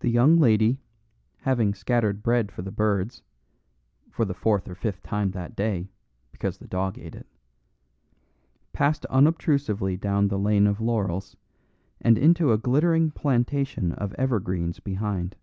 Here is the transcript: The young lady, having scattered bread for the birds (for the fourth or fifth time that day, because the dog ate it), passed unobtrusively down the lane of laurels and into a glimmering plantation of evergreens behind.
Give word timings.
The 0.00 0.10
young 0.10 0.36
lady, 0.36 0.82
having 1.38 1.72
scattered 1.72 2.22
bread 2.22 2.52
for 2.52 2.60
the 2.60 2.70
birds 2.70 3.22
(for 4.10 4.26
the 4.26 4.34
fourth 4.34 4.68
or 4.68 4.74
fifth 4.74 5.02
time 5.02 5.30
that 5.30 5.56
day, 5.56 5.88
because 6.30 6.58
the 6.58 6.68
dog 6.68 6.98
ate 6.98 7.14
it), 7.16 7.26
passed 8.74 9.06
unobtrusively 9.06 9.96
down 9.96 10.28
the 10.28 10.38
lane 10.38 10.66
of 10.66 10.78
laurels 10.78 11.38
and 12.02 12.18
into 12.18 12.52
a 12.52 12.58
glimmering 12.58 13.10
plantation 13.12 13.92
of 13.92 14.12
evergreens 14.18 14.78
behind. 14.78 15.36